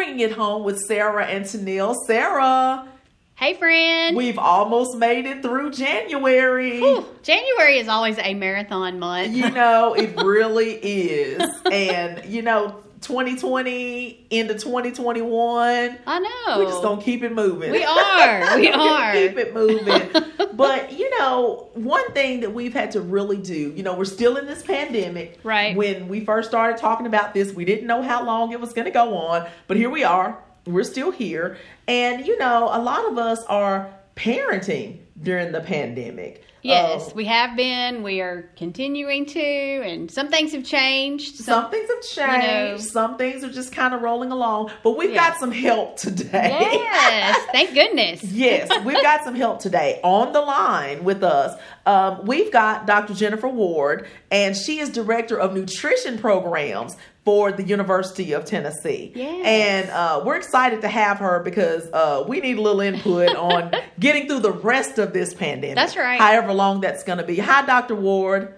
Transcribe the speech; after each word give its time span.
bringing 0.00 0.20
it 0.20 0.32
home 0.32 0.64
with 0.64 0.78
Sarah 0.88 1.26
and 1.26 1.44
Tennille. 1.44 1.94
Sarah, 2.06 2.88
Hey, 3.34 3.52
friend. 3.52 4.16
we've 4.16 4.38
almost 4.38 4.96
made 4.96 5.26
it 5.26 5.42
through 5.42 5.72
January. 5.72 6.80
Whew, 6.80 7.04
January 7.22 7.78
is 7.78 7.86
always 7.86 8.16
a 8.18 8.32
marathon 8.32 8.98
month. 8.98 9.34
You 9.34 9.50
know, 9.50 9.92
it 9.92 10.16
really 10.24 10.72
is. 10.76 11.42
And, 11.70 12.24
you 12.24 12.40
know, 12.40 12.82
2020 13.00 14.26
into 14.30 14.54
2021. 14.54 15.98
I 16.06 16.18
know. 16.18 16.58
We're 16.58 16.70
just 16.70 16.82
gonna 16.82 17.02
keep 17.02 17.22
it 17.22 17.32
moving. 17.32 17.70
We 17.70 17.84
are. 17.84 18.56
We 18.60 18.70
are. 18.70 19.12
keep 19.12 19.38
it 19.38 19.54
moving. 19.54 20.10
but 20.54 20.92
you 20.92 21.18
know, 21.18 21.70
one 21.74 22.12
thing 22.12 22.40
that 22.40 22.52
we've 22.52 22.74
had 22.74 22.90
to 22.92 23.00
really 23.00 23.38
do, 23.38 23.72
you 23.74 23.82
know, 23.82 23.94
we're 23.94 24.04
still 24.04 24.36
in 24.36 24.46
this 24.46 24.62
pandemic. 24.62 25.40
Right. 25.42 25.74
When 25.74 26.08
we 26.08 26.24
first 26.24 26.50
started 26.50 26.78
talking 26.78 27.06
about 27.06 27.32
this, 27.32 27.54
we 27.54 27.64
didn't 27.64 27.86
know 27.86 28.02
how 28.02 28.24
long 28.24 28.52
it 28.52 28.60
was 28.60 28.72
gonna 28.72 28.90
go 28.90 29.16
on, 29.16 29.48
but 29.66 29.76
here 29.76 29.90
we 29.90 30.04
are. 30.04 30.38
We're 30.66 30.84
still 30.84 31.10
here. 31.10 31.56
And 31.88 32.26
you 32.26 32.38
know, 32.38 32.68
a 32.70 32.80
lot 32.80 33.06
of 33.10 33.16
us 33.16 33.44
are 33.44 33.90
parenting 34.14 34.98
during 35.22 35.52
the 35.52 35.60
pandemic. 35.60 36.44
Yes, 36.62 37.08
Uh, 37.08 37.12
we 37.14 37.24
have 37.24 37.56
been. 37.56 38.02
We 38.02 38.20
are 38.20 38.50
continuing 38.54 39.24
to, 39.26 39.40
and 39.40 40.10
some 40.10 40.28
things 40.28 40.52
have 40.52 40.62
changed. 40.62 41.36
some 41.36 41.70
things 41.70 41.88
have 41.88 42.02
changed. 42.02 42.46
know- 42.46 42.76
some 42.76 43.16
things 43.16 43.42
are 43.42 43.48
just 43.50 43.72
kind 43.74 43.94
of 43.94 44.02
rolling 44.02 44.30
along. 44.30 44.70
But 44.82 44.98
we've 44.98 45.12
Yeah. 45.12 45.30
got 45.30 45.38
some 45.40 45.52
help 45.52 45.96
today. 45.96 46.50
Yes, 46.70 47.38
thank 47.52 47.72
goodness. 47.72 48.22
Yes, 48.24 48.68
we've 48.84 49.00
got 49.02 49.24
some 49.24 49.34
help 49.34 49.60
today 49.60 50.00
on 50.02 50.32
the 50.34 50.42
line 50.42 51.02
with 51.02 51.22
us. 51.22 51.58
Um, 51.86 52.26
we've 52.26 52.52
got 52.52 52.86
Dr. 52.86 53.14
Jennifer 53.14 53.48
Ward, 53.48 54.06
and 54.30 54.54
she 54.54 54.80
is 54.80 54.90
director 54.90 55.38
of 55.40 55.54
nutrition 55.54 56.18
programs 56.18 56.94
for 57.30 57.52
the 57.52 57.62
University 57.62 58.32
of 58.32 58.44
Tennessee. 58.44 59.12
Yes. 59.14 59.46
And 59.46 59.90
uh, 59.90 60.20
we're 60.26 60.34
excited 60.34 60.80
to 60.80 60.88
have 60.88 61.18
her 61.18 61.38
because 61.38 61.88
uh, 61.92 62.24
we 62.26 62.40
need 62.40 62.58
a 62.58 62.60
little 62.60 62.80
input 62.80 63.36
on 63.36 63.70
getting 64.00 64.26
through 64.26 64.40
the 64.40 64.50
rest 64.50 64.98
of 64.98 65.12
this 65.12 65.32
pandemic. 65.32 65.76
That's 65.76 65.96
right. 65.96 66.20
However 66.20 66.52
long 66.52 66.80
that's 66.80 67.04
going 67.04 67.18
to 67.18 67.24
be. 67.24 67.38
Hi, 67.38 67.64
Dr. 67.64 67.94
Ward. 67.94 68.52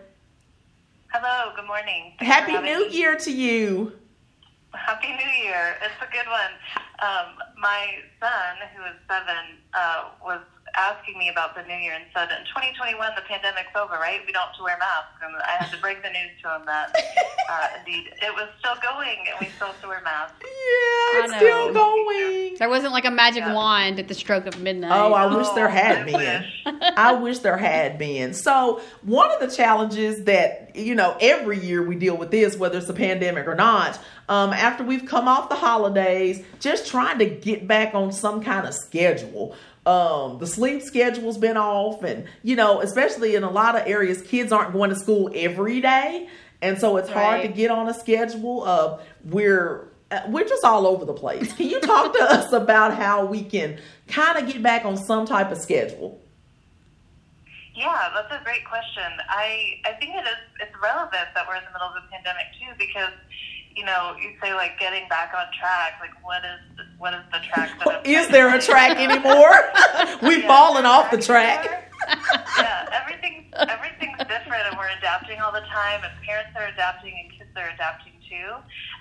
Hello, 1.13 1.53
good 1.55 1.67
morning. 1.67 2.15
Thanks 2.19 2.35
Happy 2.35 2.53
New 2.53 2.89
me. 2.89 2.97
Year 2.97 3.15
to 3.19 3.31
you. 3.31 3.93
Happy 4.73 5.09
New 5.09 5.45
Year. 5.45 5.77
It's 5.83 5.93
a 6.01 6.11
good 6.11 6.27
one. 6.27 6.53
Um, 7.03 7.35
my 7.61 7.97
son, 8.21 8.57
who 8.75 8.85
is 8.85 8.97
seven, 9.07 9.59
uh, 9.75 10.13
was 10.25 10.41
asking 10.77 11.19
me 11.19 11.29
about 11.29 11.55
the 11.55 11.63
new 11.63 11.75
year 11.77 11.93
and 11.95 12.05
said, 12.15 12.29
in 12.33 12.45
2021, 12.47 12.97
the 13.15 13.23
pandemic's 13.23 13.75
over, 13.77 13.95
right? 13.95 14.21
We 14.27 14.33
don't 14.33 14.43
have 14.47 14.57
to 14.57 14.63
wear 14.63 14.79
masks. 14.79 15.21
And 15.23 15.35
I 15.37 15.63
had 15.63 15.71
to 15.73 15.79
break 15.81 16.03
the 16.03 16.09
news 16.09 16.33
to 16.43 16.57
him 16.57 16.63
that, 16.67 16.95
uh, 17.51 17.69
indeed, 17.79 18.09
it 18.23 18.33
was 18.35 18.49
still 18.59 18.75
going 18.83 19.19
and 19.29 19.37
we 19.41 19.49
still 19.57 19.69
have 19.69 19.81
to 19.83 19.89
wear 19.89 20.01
masks. 20.03 20.37
Yeah, 20.43 21.25
it's 21.25 21.37
still 21.37 21.73
going. 21.73 22.57
There 22.59 22.69
wasn't 22.69 22.93
like 22.93 23.05
a 23.05 23.11
magic 23.11 23.43
Yeah. 23.45 23.55
wand 23.55 23.99
at 23.99 24.09
the 24.09 24.15
stroke 24.15 24.47
of 24.47 24.61
midnight. 24.61 24.93
Oh, 24.93 25.13
I 25.13 25.27
wish 25.35 25.49
there 25.51 25.69
Oh, 25.69 25.71
had 25.71 25.99
I 25.99 26.05
been. 26.05 26.15
wish. 26.15 26.63
I 26.97 27.13
wish 27.15 27.39
there 27.41 27.57
had 27.59 27.99
been. 27.99 28.33
So, 28.35 28.81
one 29.03 29.31
of 29.31 29.41
the 29.41 29.55
challenges 29.55 30.25
that, 30.25 30.71
you 30.75 30.95
know, 30.95 31.17
every 31.21 31.59
year 31.59 31.83
we 31.83 31.97
deal 31.97 32.17
with 32.17 32.31
this, 32.31 32.57
whether 32.57 32.79
it's 32.79 32.89
a 32.89 32.95
pandemic 32.95 33.47
or 33.47 33.55
not, 33.55 33.99
um, 34.29 34.53
after 34.53 34.85
we've 34.85 35.05
come 35.05 35.29
off 35.29 35.49
the 35.49 35.55
holidays, 35.57 36.43
just 36.61 36.87
trying 36.87 37.19
to 37.19 37.27
get 37.27 37.67
back 37.67 37.95
on 37.95 38.13
some 38.13 38.43
kind 38.43 38.67
of 38.67 38.73
schedule. 38.75 39.55
Um, 39.85 40.39
the 40.39 40.47
sleep 40.47 40.83
schedule's 40.83 41.39
been 41.39 41.57
off, 41.57 42.05
and, 42.05 42.27
you 42.43 42.55
know, 42.55 42.81
especially 42.81 43.35
in 43.35 43.43
a 43.43 43.51
lot 43.51 43.75
of 43.75 43.87
areas, 43.87 44.23
kids 44.23 44.53
aren't 44.53 44.73
going 44.73 44.91
to 44.91 44.97
school 44.97 45.31
every 45.35 45.81
day. 45.81 46.29
And 46.61 46.79
so 46.79 46.97
it's 46.97 47.09
hard 47.09 47.43
to 47.43 47.49
get 47.49 47.73
on 47.73 47.89
a 47.89 47.95
schedule. 47.95 48.65
of 48.65 49.03
we're 49.25 49.89
uh, 50.13 50.21
we're 50.29 50.47
just 50.47 50.65
all 50.65 50.87
over 50.87 51.05
the 51.05 51.15
place. 51.15 51.53
Can 51.55 51.69
you 51.69 51.81
talk 51.81 52.13
to 52.13 52.23
us 52.23 52.53
about 52.63 52.95
how 52.95 53.25
we 53.25 53.43
can 53.43 53.79
kind 54.07 54.39
of 54.39 54.53
get 54.53 54.63
back 54.63 54.85
on 54.85 54.97
some 54.97 55.27
type 55.27 55.51
of 55.51 55.59
schedule? 55.59 56.21
Yeah, 57.75 58.11
that's 58.15 58.41
a 58.41 58.45
great 58.45 58.65
question. 58.67 59.11
I 59.29 59.81
I 59.85 59.93
think 59.95 60.15
it 60.15 60.25
is 60.27 60.37
it's 60.61 60.77
relevant 60.81 61.29
that 61.35 61.49
we're 61.49 61.57
in 61.57 61.65
the 61.65 61.73
middle 61.73 61.89
of 61.89 61.97
a 61.97 62.07
pandemic 62.13 62.47
too 62.61 62.73
because 62.79 63.13
you 63.77 63.85
know 63.85 64.15
you 64.21 64.31
say 64.43 64.55
like 64.55 64.79
getting 64.79 65.09
back 65.09 65.33
on 65.37 65.47
track 65.59 65.95
like 66.01 66.11
what 66.25 66.43
is 66.45 66.87
what 66.99 67.15
is 67.15 67.21
the 67.33 67.39
track 67.49 67.71
that 67.79 68.01
I'm 68.01 68.07
Is 68.07 68.29
there 68.29 68.55
a 68.55 68.61
track 68.61 68.97
anymore? 68.99 69.53
We've 70.23 70.43
Yeah, 70.45 70.49
fallen 70.49 70.87
off 70.87 71.11
the 71.11 71.21
track. 71.21 71.61
anymore? 71.67 71.79
yeah, 72.59 72.89
everything 72.93 73.47
everything's 73.69 74.19
different 74.29 74.63
and 74.69 74.77
we're 74.79 74.91
adapting 74.99 75.39
all 75.41 75.53
the 75.53 75.65
time 75.73 76.01
and 76.05 76.13
parents 76.27 76.51
are 76.57 76.67
adapting 76.67 77.15
and 77.15 77.31
kids 77.39 77.51
are 77.57 77.71
adapting 77.75 78.13
too. 78.29 78.55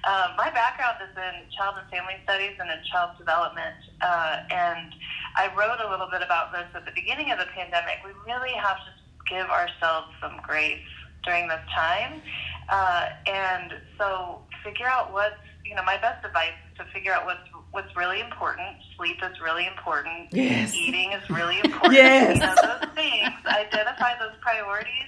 Um, 0.03 0.35
my 0.37 0.49
background 0.53 0.97
is 1.01 1.15
in 1.15 1.49
child 1.55 1.75
and 1.79 1.89
family 1.89 2.15
studies 2.23 2.53
and 2.59 2.69
in 2.69 2.77
child 2.91 3.11
development, 3.17 3.75
uh, 4.01 4.43
and 4.51 4.91
I 5.37 5.47
wrote 5.55 5.79
a 5.79 5.89
little 5.89 6.09
bit 6.11 6.21
about 6.21 6.51
this 6.51 6.65
at 6.75 6.85
the 6.85 6.91
beginning 6.91 7.31
of 7.31 7.37
the 7.39 7.45
pandemic. 7.55 8.01
We 8.03 8.11
really 8.25 8.51
have 8.53 8.77
to 8.77 8.91
give 9.29 9.47
ourselves 9.47 10.07
some 10.19 10.41
grace 10.43 10.81
during 11.23 11.47
this 11.47 11.61
time, 11.73 12.21
uh, 12.69 13.05
and 13.27 13.73
so 13.97 14.41
figure 14.63 14.87
out 14.87 15.11
what's 15.11 15.35
you 15.65 15.75
know 15.75 15.83
my 15.83 15.97
best 15.97 16.25
advice 16.25 16.53
is 16.71 16.77
to 16.77 16.85
figure 16.93 17.13
out 17.13 17.25
what's 17.25 17.47
what's 17.71 17.95
really 17.95 18.19
important. 18.19 18.77
Sleep 18.97 19.17
is 19.23 19.39
really 19.41 19.65
important. 19.65 20.27
Yes. 20.31 20.75
Eating 20.75 21.11
is 21.13 21.29
really 21.29 21.59
important. 21.63 21.93
Yes. 21.93 22.35
You 22.35 22.41
know, 22.41 22.55
those 22.61 22.89
things, 22.93 23.31
identify 23.45 24.19
those 24.19 24.35
priorities, 24.41 25.07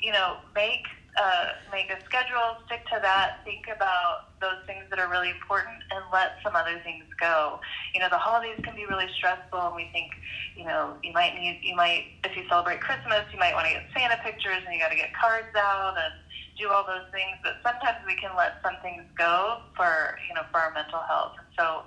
you 0.00 0.12
know, 0.12 0.38
make 0.54 0.84
uh, 1.20 1.48
make 1.72 1.90
a 1.90 1.98
schedule, 2.04 2.56
stick 2.66 2.86
to 2.86 2.98
that, 3.02 3.40
think 3.44 3.66
about 3.74 4.38
those 4.40 4.62
things 4.66 4.84
that 4.88 5.00
are 5.00 5.10
really 5.10 5.30
important 5.30 5.82
and 5.90 6.04
let 6.12 6.38
some 6.44 6.54
other 6.54 6.80
things 6.84 7.04
go. 7.18 7.58
You 7.92 8.00
know, 8.00 8.08
the 8.08 8.18
holidays 8.18 8.60
can 8.62 8.76
be 8.76 8.86
really 8.86 9.08
stressful 9.16 9.58
and 9.58 9.74
we 9.74 9.90
think, 9.92 10.12
you 10.56 10.64
know, 10.64 10.94
you 11.02 11.12
might 11.12 11.34
need 11.34 11.58
you 11.62 11.74
might 11.74 12.06
if 12.24 12.36
you 12.36 12.44
celebrate 12.48 12.80
Christmas, 12.80 13.26
you 13.32 13.38
might 13.38 13.52
want 13.54 13.66
to 13.66 13.72
get 13.72 13.84
Santa 13.94 14.16
pictures 14.22 14.62
and 14.64 14.72
you 14.72 14.80
gotta 14.80 14.96
get 14.96 15.10
cards 15.14 15.54
out 15.56 15.96
and 15.98 16.14
do 16.58 16.68
all 16.68 16.84
those 16.84 17.06
things, 17.12 17.38
but 17.42 17.62
sometimes 17.62 17.98
we 18.06 18.16
can 18.16 18.34
let 18.36 18.58
some 18.62 18.74
things 18.82 19.04
go 19.16 19.62
for 19.76 20.18
you 20.28 20.34
know, 20.34 20.42
for 20.50 20.58
our 20.58 20.72
mental 20.74 21.00
health. 21.06 21.32
And 21.38 21.48
So 21.56 21.86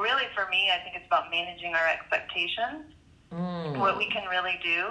really 0.00 0.28
for 0.36 0.46
me 0.50 0.70
I 0.70 0.78
think 0.84 0.96
it's 0.96 1.06
about 1.06 1.30
managing 1.30 1.74
our 1.74 1.88
expectations 1.88 2.92
Mm. 3.64 3.78
what 3.78 3.98
we 3.98 4.06
can 4.06 4.28
really 4.28 4.58
do, 4.62 4.86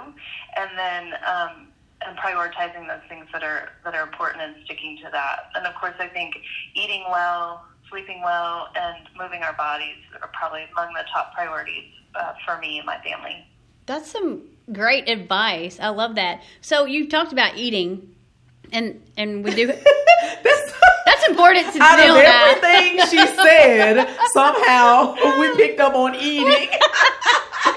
and 0.56 0.70
then 0.78 1.12
um, 1.26 1.68
and 2.02 2.16
prioritizing 2.16 2.86
those 2.88 3.02
things 3.08 3.26
that 3.32 3.42
are 3.42 3.70
that 3.84 3.94
are 3.94 4.02
important 4.04 4.42
and 4.42 4.54
sticking 4.64 4.96
to 5.04 5.10
that. 5.12 5.50
And 5.54 5.66
of 5.66 5.74
course, 5.74 5.94
I 5.98 6.08
think 6.08 6.34
eating 6.74 7.04
well, 7.10 7.64
sleeping 7.90 8.22
well, 8.22 8.68
and 8.76 9.08
moving 9.18 9.42
our 9.42 9.54
bodies 9.54 9.96
are 10.22 10.30
probably 10.32 10.62
among 10.72 10.94
the 10.94 11.04
top 11.12 11.34
priorities 11.34 11.92
uh, 12.14 12.32
for 12.46 12.58
me 12.58 12.78
and 12.78 12.86
my 12.86 12.98
family. 13.02 13.44
That's 13.86 14.10
some 14.10 14.42
great 14.72 15.08
advice. 15.08 15.78
I 15.80 15.88
love 15.88 16.14
that. 16.14 16.42
So 16.60 16.84
you've 16.84 17.08
talked 17.08 17.32
about 17.32 17.56
eating, 17.56 18.14
and 18.72 19.00
and 19.16 19.44
we 19.44 19.54
do. 19.54 19.66
That's, 20.42 20.72
That's 21.06 21.28
important 21.28 21.72
to 21.74 21.82
out 21.82 21.98
know 21.98 22.16
of 22.16 22.22
that. 22.22 22.60
everything 22.62 23.06
she 23.08 23.26
said, 23.36 24.06
somehow 24.32 25.14
we 25.40 25.54
picked 25.56 25.80
up 25.80 25.94
on 25.94 26.14
eating. 26.14 26.68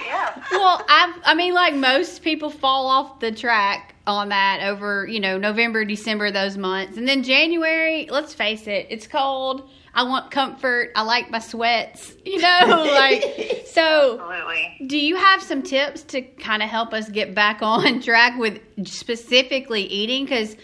Yeah. 0.05 0.43
Well, 0.51 0.83
I 0.87 1.19
I 1.25 1.33
mean, 1.35 1.53
like 1.53 1.73
most 1.75 2.21
people 2.21 2.49
fall 2.49 2.87
off 2.87 3.19
the 3.19 3.31
track 3.31 3.95
on 4.05 4.29
that 4.29 4.61
over 4.63 5.07
you 5.07 5.19
know 5.19 5.37
November, 5.37 5.85
December, 5.85 6.31
those 6.31 6.57
months, 6.57 6.97
and 6.97 7.07
then 7.07 7.23
January. 7.23 8.07
Let's 8.09 8.33
face 8.33 8.67
it, 8.67 8.87
it's 8.89 9.07
cold. 9.07 9.69
I 9.95 10.03
want 10.03 10.31
comfort. 10.31 10.91
I 10.95 11.03
like 11.03 11.29
my 11.29 11.39
sweats. 11.39 12.13
You 12.25 12.39
know, 12.39 12.83
like 12.91 13.63
so. 13.67 14.19
Absolutely. 14.19 14.87
Do 14.87 14.97
you 14.97 15.15
have 15.17 15.41
some 15.43 15.61
tips 15.61 16.01
to 16.03 16.21
kind 16.21 16.63
of 16.63 16.69
help 16.69 16.93
us 16.93 17.09
get 17.09 17.35
back 17.35 17.61
on 17.61 18.01
track 18.03 18.37
with 18.39 18.59
specifically 18.87 19.83
eating? 19.83 20.25
Because, 20.25 20.55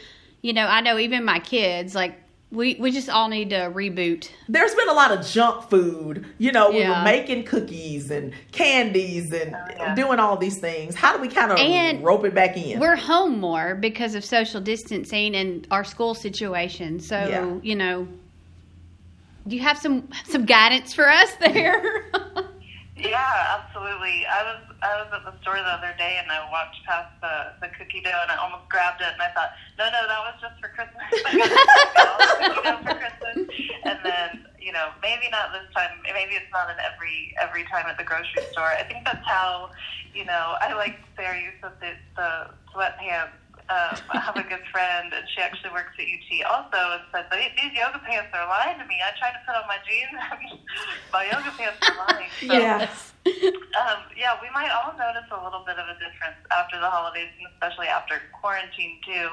you 0.41 0.53
know, 0.53 0.65
I 0.65 0.81
know 0.81 0.97
even 0.97 1.23
my 1.25 1.39
kids, 1.39 1.93
like, 1.95 2.15
we, 2.51 2.75
we 2.79 2.89
just 2.91 3.09
all 3.09 3.27
need 3.27 3.51
to 3.51 3.57
reboot. 3.71 4.27
There's 4.47 4.73
been 4.73 4.89
a 4.89 4.93
lot 4.93 5.11
of 5.11 5.23
junk 5.23 5.69
food. 5.69 6.25
You 6.39 6.51
know, 6.51 6.71
we 6.71 6.79
Yeah. 6.79 6.97
were 6.99 7.03
making 7.05 7.43
cookies 7.43 8.09
and 8.09 8.33
candies 8.51 9.31
and 9.31 9.53
Oh, 9.53 9.67
yeah. 9.77 9.93
doing 9.93 10.17
all 10.17 10.35
these 10.35 10.57
things. 10.57 10.95
How 10.95 11.15
do 11.15 11.21
we 11.21 11.27
kind 11.27 11.51
of 11.51 11.59
And 11.59 12.03
rope 12.03 12.25
it 12.25 12.33
back 12.33 12.57
in? 12.57 12.79
We're 12.79 12.95
home 12.95 13.39
more 13.39 13.75
because 13.75 14.15
of 14.15 14.25
social 14.25 14.61
distancing 14.61 15.35
and 15.35 15.67
our 15.69 15.83
school 15.83 16.15
situation. 16.15 16.99
So, 16.99 17.17
Yeah. 17.17 17.53
you 17.61 17.75
know, 17.75 18.07
do 19.47 19.55
you 19.55 19.61
have 19.61 19.77
some 19.77 20.09
some 20.25 20.45
guidance 20.45 20.93
for 20.93 21.07
us 21.07 21.31
there? 21.39 22.05
Yeah, 22.99 23.59
absolutely. 23.59 24.27
I 24.27 24.43
was 24.43 24.61
I 24.83 24.91
was 24.99 25.07
at 25.15 25.23
the 25.23 25.31
store 25.41 25.55
the 25.55 25.71
other 25.71 25.95
day 25.97 26.19
and 26.19 26.27
I 26.31 26.43
walked 26.51 26.75
past 26.83 27.15
the, 27.23 27.55
the 27.63 27.71
cookie 27.71 28.01
dough 28.03 28.19
and 28.27 28.31
I 28.31 28.35
almost 28.35 28.67
grabbed 28.67 28.99
it 28.99 29.07
and 29.07 29.21
I 29.21 29.31
thought, 29.31 29.55
no, 29.79 29.87
no, 29.87 30.03
that 30.03 30.19
was 30.27 30.35
just 30.43 30.59
for 30.59 30.67
Christmas. 30.67 31.07
For 32.83 32.95
Christmas. 32.95 33.47
And 33.83 33.99
then, 34.03 34.45
you 34.59 34.71
know, 34.71 34.91
maybe 35.01 35.29
not 35.31 35.51
this 35.51 35.67
time. 35.75 35.99
Maybe 36.03 36.35
it's 36.35 36.51
not 36.51 36.69
in 36.69 36.75
every 36.83 37.33
every 37.41 37.63
time 37.71 37.87
at 37.87 37.97
the 37.97 38.03
grocery 38.03 38.43
store. 38.51 38.67
I 38.67 38.83
think 38.83 39.05
that's 39.05 39.25
how, 39.25 39.71
you 40.13 40.25
know, 40.25 40.55
I 40.59 40.73
like 40.73 40.99
Sarah. 41.15 41.39
You 41.39 41.51
said 41.61 41.71
the 41.79 41.95
the 42.15 42.51
sweatpants 42.75 43.31
Um, 43.69 43.95
I 44.09 44.19
have 44.19 44.35
a 44.37 44.43
good 44.43 44.65
friend, 44.73 45.13
and 45.13 45.25
she 45.29 45.41
actually 45.41 45.69
works 45.71 45.93
at 45.97 46.05
UT 46.09 46.29
also, 46.49 46.79
and 46.97 47.03
said, 47.13 47.25
"These 47.31 47.77
yoga 47.77 48.01
pants 48.01 48.33
are 48.33 48.47
lying 48.49 48.79
to 48.81 48.85
me. 48.85 48.97
I 49.01 49.13
tried 49.17 49.37
to 49.37 49.41
put 49.45 49.55
on 49.55 49.65
my 49.69 49.77
jeans, 49.85 50.13
and 50.17 50.59
my 51.13 51.23
yoga 51.29 51.51
pants 51.53 51.77
are 51.85 51.97
lying." 52.09 52.29
So, 52.41 52.53
Yes. 52.53 53.13
um, 53.77 53.99
yeah, 54.17 54.33
we 54.41 54.49
might 54.53 54.71
all 54.73 54.97
notice 54.97 55.29
a 55.29 55.37
little 55.43 55.61
bit 55.65 55.77
of 55.77 55.85
a 55.85 55.95
difference 56.01 56.39
after 56.49 56.79
the 56.79 56.89
holidays, 56.89 57.29
and 57.37 57.45
especially 57.53 57.87
after 57.87 58.17
quarantine 58.41 58.97
too. 59.05 59.29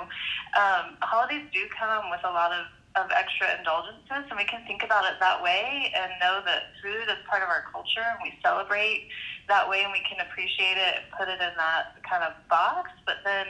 Um, 0.59 1.00
holidays 1.00 1.47
do 1.53 1.65
come 1.79 2.11
with 2.11 2.21
a 2.25 2.33
lot 2.33 2.53
of, 2.53 2.67
of 2.97 3.11
extra 3.17 3.56
indulgences, 3.56 4.29
and 4.29 4.37
we 4.37 4.44
can 4.44 4.61
think 4.67 4.83
about 4.85 5.05
it 5.09 5.17
that 5.21 5.41
way 5.43 5.93
and 5.97 6.12
know 6.21 6.43
that 6.44 6.77
food 6.83 7.09
is 7.09 7.17
part 7.31 7.41
of 7.43 7.49
our 7.49 7.65
culture, 7.73 8.05
and 8.05 8.19
we 8.23 8.37
celebrate 8.44 9.09
that 9.49 9.69
way, 9.69 9.83
and 9.85 9.93
we 9.93 10.03
can 10.05 10.21
appreciate 10.27 10.77
it 10.77 11.00
and 11.00 11.05
put 11.17 11.29
it 11.29 11.41
in 11.41 11.55
that 11.56 11.97
kind 12.05 12.25
of 12.25 12.35
box. 12.50 12.91
But 13.06 13.23
then, 13.25 13.47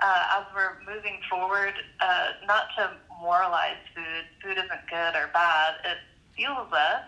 uh, 0.00 0.38
as 0.38 0.44
we're 0.54 0.76
moving 0.86 1.20
forward, 1.28 1.74
uh, 2.00 2.28
not 2.46 2.64
to 2.76 2.90
moralize 3.20 3.78
food, 3.94 4.24
food 4.42 4.56
isn't 4.58 4.86
good 4.88 5.14
or 5.16 5.28
bad. 5.32 5.74
It 5.84 5.98
fuels 6.36 6.72
us 6.72 7.02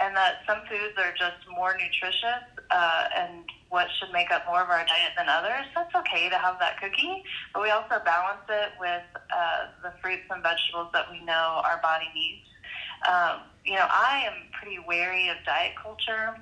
and 0.00 0.16
that 0.16 0.42
some 0.46 0.58
foods 0.68 0.94
are 0.98 1.12
just 1.12 1.38
more 1.48 1.74
nutritious 1.74 2.42
uh, 2.70 3.04
and 3.16 3.44
what 3.68 3.86
should 3.98 4.10
make 4.12 4.30
up 4.30 4.44
more 4.46 4.62
of 4.62 4.70
our 4.70 4.84
diet 4.84 5.12
than 5.16 5.28
others. 5.28 5.66
That's 5.74 5.94
okay 5.94 6.28
to 6.28 6.38
have 6.38 6.58
that 6.58 6.80
cookie, 6.80 7.22
but 7.52 7.62
we 7.62 7.70
also 7.70 8.00
balance 8.04 8.42
it 8.48 8.72
with 8.78 9.02
uh, 9.14 9.66
the 9.82 9.92
fruits 10.02 10.24
and 10.30 10.42
vegetables 10.42 10.88
that 10.92 11.10
we 11.10 11.20
know 11.24 11.62
our 11.64 11.78
body 11.82 12.10
needs. 12.14 12.46
Um, 13.08 13.42
you 13.64 13.74
know, 13.74 13.86
I 13.88 14.24
am 14.26 14.50
pretty 14.52 14.78
wary 14.78 15.28
of 15.28 15.36
diet 15.44 15.72
culture 15.80 16.34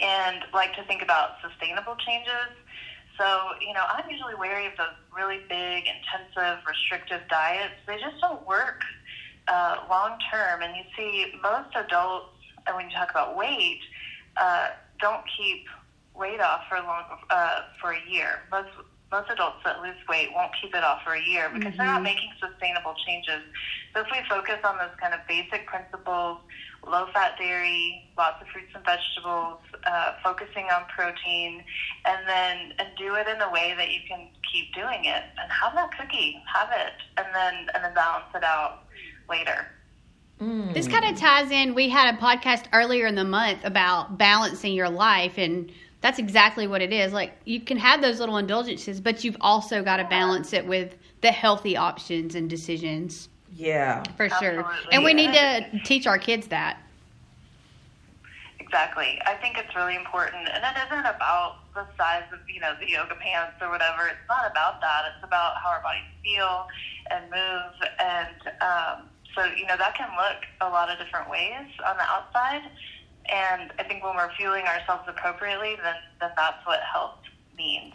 and 0.00 0.44
like 0.52 0.74
to 0.74 0.84
think 0.84 1.02
about 1.02 1.38
sustainable 1.42 1.96
changes. 1.96 2.50
So, 3.18 3.24
you 3.60 3.72
know, 3.72 3.84
I'm 3.88 4.08
usually 4.10 4.34
wary 4.34 4.66
of 4.66 4.72
those 4.76 4.96
really 5.14 5.40
big, 5.48 5.84
intensive, 5.86 6.64
restrictive 6.66 7.22
diets. 7.28 7.74
They 7.86 7.96
just 7.98 8.20
don't 8.20 8.46
work 8.46 8.82
uh, 9.48 9.76
long 9.88 10.18
term. 10.30 10.62
And 10.62 10.76
you 10.76 10.82
see, 10.96 11.32
most 11.42 11.74
adults, 11.74 12.36
and 12.66 12.76
when 12.76 12.90
you 12.90 12.96
talk 12.96 13.10
about 13.10 13.36
weight, 13.36 13.80
uh, 14.36 14.68
don't 15.00 15.22
keep 15.36 15.66
weight 16.14 16.40
off 16.40 16.62
for 16.68 16.78
long 16.78 17.04
uh, 17.30 17.60
for 17.80 17.92
a 17.92 18.10
year. 18.10 18.40
Most 18.50 18.70
most 19.12 19.30
adults 19.30 19.58
that 19.64 19.80
lose 19.82 19.96
weight 20.08 20.30
won't 20.34 20.50
keep 20.60 20.74
it 20.74 20.82
off 20.82 21.00
for 21.04 21.14
a 21.14 21.22
year 21.22 21.48
because 21.54 21.76
they're 21.76 21.86
not 21.86 22.02
making 22.02 22.28
sustainable 22.40 22.94
changes. 23.06 23.40
So 23.94 24.00
if 24.00 24.08
we 24.10 24.18
focus 24.28 24.58
on 24.64 24.78
those 24.78 24.90
kind 25.00 25.14
of 25.14 25.20
basic 25.28 25.66
principles, 25.66 26.38
low 26.86 27.06
fat 27.12 27.36
dairy, 27.38 28.04
lots 28.16 28.40
of 28.40 28.48
fruits 28.48 28.70
and 28.74 28.84
vegetables, 28.84 29.58
uh, 29.86 30.12
focusing 30.22 30.64
on 30.72 30.84
protein, 30.94 31.62
and 32.04 32.28
then 32.28 32.72
and 32.78 32.88
do 32.96 33.14
it 33.14 33.26
in 33.28 33.40
a 33.40 33.50
way 33.50 33.74
that 33.76 33.90
you 33.90 34.00
can 34.08 34.28
keep 34.50 34.72
doing 34.74 35.04
it 35.04 35.22
and 35.40 35.50
have 35.50 35.74
that 35.74 35.90
cookie, 35.98 36.42
have 36.52 36.70
it, 36.72 36.92
and 37.16 37.26
then 37.34 37.66
and 37.74 37.84
then 37.84 37.94
balance 37.94 38.26
it 38.34 38.44
out 38.44 38.84
later. 39.28 39.66
This 40.74 40.86
kind 40.86 41.06
of 41.06 41.18
ties 41.18 41.50
in. 41.50 41.74
We 41.74 41.88
had 41.88 42.14
a 42.14 42.18
podcast 42.18 42.66
earlier 42.74 43.06
in 43.06 43.14
the 43.14 43.24
month 43.24 43.60
about 43.64 44.18
balancing 44.18 44.74
your 44.74 44.90
life, 44.90 45.38
and 45.38 45.72
that's 46.02 46.18
exactly 46.18 46.66
what 46.66 46.82
it 46.82 46.92
is. 46.92 47.12
Like 47.12 47.32
you 47.46 47.60
can 47.60 47.78
have 47.78 48.02
those 48.02 48.20
little 48.20 48.36
indulgences, 48.36 49.00
but 49.00 49.24
you've 49.24 49.38
also 49.40 49.82
got 49.82 49.96
to 49.96 50.04
balance 50.04 50.52
it 50.52 50.66
with 50.66 50.96
the 51.22 51.32
healthy 51.32 51.76
options 51.76 52.34
and 52.34 52.50
decisions 52.50 53.30
Yeah. 53.54 54.02
for 54.16 54.28
sure. 54.28 54.60
Absolutely. 54.60 54.92
And 54.92 55.04
we 55.04 55.14
need 55.14 55.32
to 55.32 55.80
teach 55.84 56.06
our 56.06 56.18
kids 56.18 56.48
that. 56.48 56.78
Exactly. 58.58 59.20
I 59.24 59.34
think 59.34 59.58
it's 59.58 59.74
really 59.76 59.94
important. 59.94 60.48
And 60.48 60.64
it 60.64 60.82
isn't 60.86 61.06
about 61.06 61.58
the 61.74 61.86
size 61.96 62.24
of, 62.32 62.40
you 62.50 62.60
know, 62.60 62.74
the 62.80 62.90
yoga 62.90 63.14
pants 63.14 63.56
or 63.60 63.70
whatever. 63.70 64.08
It's 64.08 64.26
not 64.28 64.50
about 64.50 64.80
that. 64.80 65.14
It's 65.14 65.24
about 65.24 65.56
how 65.62 65.70
our 65.70 65.82
bodies 65.82 66.02
feel 66.22 66.66
and 67.10 67.24
move. 67.30 67.72
And 68.00 68.54
um, 68.60 69.08
so, 69.34 69.44
you 69.56 69.66
know, 69.66 69.76
that 69.76 69.94
can 69.94 70.10
look 70.16 70.42
a 70.60 70.68
lot 70.68 70.90
of 70.90 70.98
different 70.98 71.30
ways 71.30 71.68
on 71.86 71.96
the 71.96 72.02
outside. 72.02 72.62
And 73.30 73.72
I 73.78 73.84
think 73.84 74.02
when 74.02 74.16
we're 74.16 74.34
fueling 74.34 74.64
ourselves 74.66 75.04
appropriately, 75.06 75.76
then, 75.82 75.94
then 76.20 76.30
that's 76.36 76.64
what 76.66 76.80
health 76.80 77.18
means. 77.56 77.94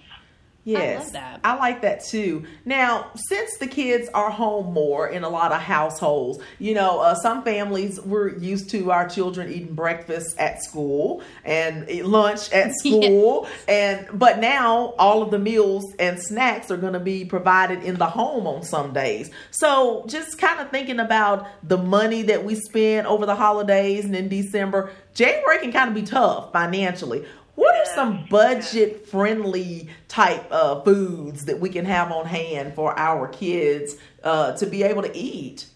Yes, 0.64 1.12
that. 1.12 1.40
I 1.44 1.56
like 1.56 1.82
that 1.82 2.06
too. 2.06 2.46
Now, 2.66 3.12
since 3.16 3.58
the 3.58 3.68
kids 3.68 4.10
are 4.14 4.30
home 4.30 4.74
more 4.74 5.08
in 5.08 5.24
a 5.24 5.30
lot 5.30 5.52
of 5.52 5.60
households, 5.60 6.40
you 6.60 6.76
know, 6.76 7.00
uh, 7.00 7.16
some 7.16 7.44
families 7.44 8.00
we're 8.00 8.38
used 8.38 8.70
to 8.72 8.92
our 8.92 9.10
children 9.10 9.52
eating 9.52 9.74
breakfast 9.74 10.38
at 10.38 10.64
school 10.64 11.24
and 11.44 11.90
lunch 12.06 12.52
at 12.52 12.76
school, 12.80 13.48
and 13.68 14.08
but 14.14 14.40
now 14.40 14.94
all 15.00 15.24
of 15.24 15.32
the 15.32 15.40
meals 15.40 15.84
and 15.98 16.20
snacks 16.22 16.70
are 16.70 16.78
going 16.78 16.94
to 16.94 17.00
be 17.00 17.26
provided 17.26 17.84
in 17.84 17.96
the 17.96 18.08
home 18.08 18.46
on 18.46 18.62
some 18.64 18.94
days. 18.94 19.32
So, 19.50 20.06
just 20.08 20.38
kind 20.38 20.60
of 20.60 20.70
thinking 20.70 21.00
about 21.00 21.48
the 21.68 21.78
money 21.78 22.22
that 22.24 22.46
we 22.46 22.56
spend 22.56 23.08
over 23.08 23.26
the 23.26 23.36
holidays 23.36 24.06
and 24.06 24.16
in 24.16 24.30
December, 24.30 24.92
January 25.14 25.60
can 25.60 25.72
kind 25.72 25.90
of 25.90 25.96
be 25.96 26.04
tough 26.04 26.54
financially. 26.54 27.26
What 27.56 27.76
are 27.76 27.94
some 27.94 28.26
budget 28.30 29.08
friendly 29.08 29.90
type 30.08 30.50
of 30.52 30.86
foods 30.86 31.46
that 31.46 31.60
we 31.60 31.70
can 31.70 31.86
have 31.86 32.12
on 32.12 32.26
hand 32.26 32.74
for 32.74 32.98
our 32.98 33.28
kids 33.28 33.98
uh, 34.24 34.54
to 34.54 34.66
be 34.66 34.84
able 34.84 35.02
to 35.02 35.16
eat? 35.16 35.68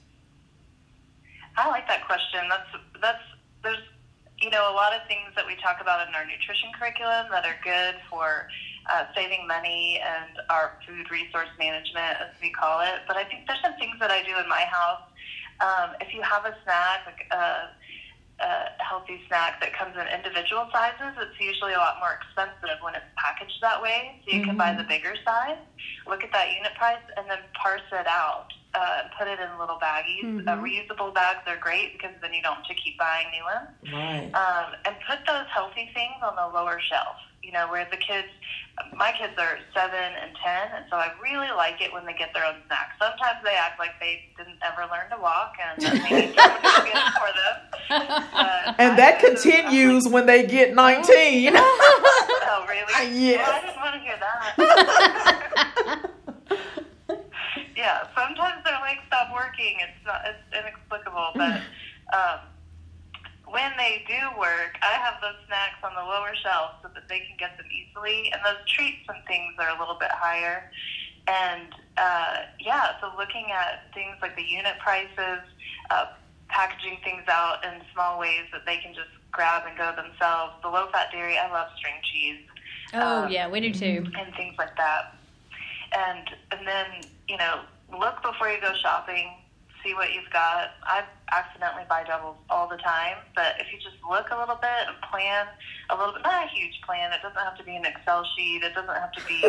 I 1.57 1.68
like 1.68 1.88
that 1.88 2.06
question. 2.06 2.42
That's 2.50 3.01
that's 3.01 3.24
there's 3.63 3.83
you 4.39 4.50
know 4.50 4.72
a 4.72 4.75
lot 4.75 4.94
of 4.94 5.07
things 5.07 5.31
that 5.36 5.45
we 5.45 5.56
talk 5.62 5.77
about 5.81 6.07
in 6.07 6.16
our 6.16 6.25
nutrition 6.25 6.69
curriculum 6.77 7.27
that 7.31 7.45
are 7.45 7.57
good 7.63 7.95
for 8.10 8.48
uh, 8.92 9.06
saving 9.16 9.48
money 9.48 10.01
and 10.04 10.39
our 10.50 10.78
food 10.88 11.10
resource 11.12 11.50
management, 11.60 12.18
as 12.21 12.36
we 12.42 12.51
call 12.51 12.81
it. 12.81 13.01
But 13.07 13.18
I 13.18 13.24
think 13.24 13.48
there's 13.48 13.62
some 13.62 13.75
things 13.75 13.95
that 14.00 14.12
I 14.12 14.24
do 14.24 14.38
in 14.38 14.48
my 14.48 14.62
house. 14.62 15.01
Um, 15.60 15.95
if 16.01 16.13
you 16.13 16.21
have 16.21 16.45
a 16.45 16.56
snack, 16.63 17.06
like 17.06 17.28
a, 17.31 17.69
a 18.40 18.68
healthy 18.84 19.22
snack 19.28 19.62
that 19.62 19.74
comes 19.74 19.96
in 19.96 20.06
individual 20.12 20.68
sizes, 20.74 21.16
it's 21.20 21.40
usually 21.40 21.74
a 21.74 21.78
lot 21.78 21.98
more 22.00 22.20
expensive 22.20 22.78
when 22.84 22.94
it's 22.96 23.06
packaged 23.18 23.60
that 23.62 23.82
way. 23.82 24.20
So 24.28 24.36
you 24.36 24.44
can 24.44 24.58
buy 24.58 24.74
the 24.74 24.84
bigger 24.84 25.16
size, 25.24 25.58
look 26.08 26.24
at 26.24 26.32
that 26.34 26.52
unit 26.56 26.74
price, 26.76 27.02
and 27.18 27.30
then 27.30 27.40
parse 27.62 27.88
it 27.92 28.08
out. 28.08 28.48
Uh, 28.76 29.08
put 29.18 29.26
it 29.30 29.40
in 29.40 29.48
little 29.58 29.80
baggies. 29.80 30.44
Uh, 30.46 30.58
reusable 30.60 31.14
bags 31.16 31.40
are 31.48 31.56
great 31.56 31.94
because 31.94 32.12
then 32.22 32.34
you 32.34 32.42
don't 32.42 32.56
have 32.56 32.68
to 32.68 32.76
keep 32.76 33.00
buying 33.00 33.26
new 33.32 33.44
ones 33.48 33.72
Right. 33.88 34.28
um, 34.36 34.76
and 34.84 34.94
put 35.08 35.20
those 35.26 35.48
healthy 35.48 35.90
things 35.96 36.20
on 36.22 36.36
the 36.36 36.44
lower 36.52 36.81
shelf. 36.81 37.16
You 37.42 37.54
know, 37.54 37.70
where 37.72 37.88
the 37.90 37.96
kids, 37.96 38.28
my 38.98 39.14
kids 39.14 39.31
are 39.38 39.60
seven 39.74 39.96
and 40.20 40.36
ten, 40.44 40.76
and 40.76 40.84
so 40.90 40.98
I 40.98 41.14
really 41.24 41.48
like 41.56 41.80
it 41.80 41.94
when 41.94 42.04
they 42.04 42.12
get 42.20 42.34
their 42.34 42.44
own 42.44 42.56
snacks. 42.68 42.98
Sometimes 43.00 43.38
they 43.46 43.54
act 43.56 43.80
like 43.80 43.92
they 44.02 44.26
didn't 44.36 44.58
ever 44.66 44.90
learn 44.92 45.08
to 45.14 45.22
walk, 45.22 45.54
and 45.62 45.80
they 45.80 46.10
need 46.28 46.36
someone 46.36 46.60
to 46.60 47.14
for 47.16 47.31
them. 47.31 47.75
But 47.90 48.76
And 48.80 48.98
that 48.98 49.20
continues 49.20 50.06
like, 50.06 50.14
when 50.14 50.26
they 50.26 50.45
get 50.45 50.74
19. 50.74 51.56
Oh, 52.48 52.66
really? 52.68 52.86
Yes. 53.26 53.48
Well, 53.48 53.54
I 53.54 53.62
didn't 53.62 53.81
want 53.81 53.94
to 53.95 54.02
hear 54.02 54.18
that. 54.19 54.56
yeah, 57.76 58.07
sometimes 58.16 58.64
their 58.64 58.80
legs 58.81 59.02
stop 59.07 59.33
working. 59.33 59.78
It's 59.81 60.06
not. 60.06 60.21
It's 60.26 60.40
inexplicable, 60.57 61.31
but 61.36 61.62
um, 62.14 62.40
when 63.48 63.71
they 63.78 64.04
do 64.07 64.40
work, 64.40 64.78
I 64.81 64.94
have 64.98 65.16
those 65.21 65.38
snacks 65.48 65.83
on 65.83 65.94
the 65.94 66.02
lower 66.02 66.33
shelf 66.42 66.71
so 66.81 66.90
that 66.94 67.07
they 67.09 67.19
can 67.19 67.36
get 67.38 67.57
them 67.57 67.68
easily, 67.71 68.31
and 68.31 68.42
those 68.45 68.64
treats 68.68 69.06
and 69.07 69.24
things 69.28 69.54
are 69.59 69.76
a 69.76 69.80
little 69.80 69.98
bit 70.00 70.12
higher. 70.12 70.71
And 71.28 71.74
uh, 71.98 72.38
yeah, 72.59 73.00
so 73.02 73.12
looking 73.18 73.52
at 73.52 73.94
things 73.94 74.18
like 74.21 74.36
the 74.36 74.44
unit 74.44 74.78
prices, 74.80 75.42
uh, 75.90 76.06
packaging 76.59 76.97
things 77.04 77.24
out 77.28 77.64
in 77.66 77.81
small 77.94 78.18
ways 78.18 78.45
that 78.54 78.66
they 78.66 78.78
can 78.78 78.94
just 78.95 79.09
grab 79.31 79.64
and 79.68 79.78
go 79.78 79.92
themselves. 79.95 80.54
The 80.64 80.69
low 80.69 80.88
fat 80.92 81.12
dairy, 81.12 81.38
I 81.38 81.52
love 81.52 81.68
string 81.78 81.95
cheese 82.12 82.40
Oh 82.94 83.24
Um, 83.26 83.31
yeah, 83.31 83.50
we 83.50 83.59
do 83.59 83.74
too. 83.74 84.06
and 84.18 84.33
things 84.35 84.56
like 84.57 84.76
that. 84.78 85.16
And 85.97 86.30
and 86.52 86.66
then 86.68 86.88
you 87.28 87.35
know 87.38 87.62
look 87.92 88.21
before 88.24 88.50
you 88.50 88.59
go 88.62 88.74
shopping, 88.81 89.28
see 89.83 89.94
what 89.94 90.14
you've 90.14 90.30
got. 90.31 90.71
I 90.83 91.04
accidentally 91.31 91.83
buy 91.90 92.04
doubles 92.04 92.38
all 92.50 92.68
the 92.69 92.78
time, 92.78 93.18
but 93.35 93.56
if 93.59 93.68
you 93.74 93.80
just 93.80 93.97
look 94.09 94.30
a 94.31 94.38
little 94.38 94.56
bit 94.56 94.88
and 94.88 94.95
plan 95.12 95.45
a 95.90 95.95
little 95.97 96.14
bit, 96.14 96.24
not 96.24 96.45
a 96.45 96.47
huge 96.50 96.80
plan. 96.85 97.12
It 97.12 97.21
doesn't 97.21 97.38
have 97.38 97.57
to 97.57 97.64
be 97.64 97.76
an 97.76 97.85
Excel 97.85 98.26
sheet. 98.38 98.64
It 98.64 98.74
doesn't 98.74 98.95
have 98.95 99.12
to 99.12 99.21
be 99.28 99.40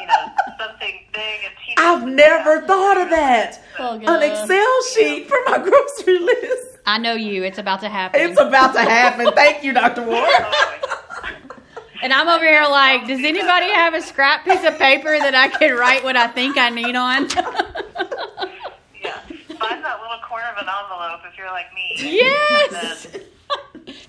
you 0.00 0.06
know 0.06 0.22
something 0.58 0.94
big 1.12 1.38
and 1.44 1.54
tedious. 1.60 1.78
I've 1.78 2.06
never 2.08 2.62
thought 2.66 2.96
of 2.98 3.10
that. 3.10 3.60
Oh, 3.80 3.94
An 3.94 4.22
Excel 4.22 4.82
sheet 4.94 5.28
for 5.28 5.36
my 5.46 5.58
grocery 5.58 6.18
list. 6.18 6.78
I 6.86 6.98
know 6.98 7.12
you. 7.14 7.44
It's 7.44 7.58
about 7.58 7.80
to 7.80 7.88
happen. 7.88 8.20
It's 8.20 8.40
about 8.40 8.72
to 8.74 8.80
happen. 8.80 9.30
Thank 9.34 9.62
you, 9.62 9.72
Dr. 9.72 10.02
Ward. 10.02 10.28
and 12.02 12.12
I'm 12.12 12.28
over 12.28 12.44
here 12.44 12.64
like, 12.64 13.06
does 13.06 13.20
anybody 13.22 13.70
have 13.72 13.94
a 13.94 14.00
scrap 14.02 14.44
piece 14.44 14.64
of 14.64 14.78
paper 14.78 15.18
that 15.18 15.34
I 15.34 15.48
can 15.48 15.76
write 15.76 16.02
what 16.02 16.16
I 16.16 16.28
think 16.28 16.56
I 16.56 16.70
need 16.70 16.96
on? 16.96 17.28
Yeah, 19.00 19.20
find 19.58 19.84
that 19.84 20.00
little 20.00 20.18
corner 20.28 20.46
of 20.48 20.58
an 20.58 20.66
envelope 20.68 21.20
if 21.30 21.38
you're 21.38 21.50
like 21.52 21.72
me. 21.72 21.92
yes. 21.98 23.06
Then- 23.06 23.22